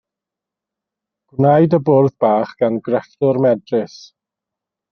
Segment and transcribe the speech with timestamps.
[1.35, 4.01] Gwnaed y bwrdd bach gan grefftwr medrus.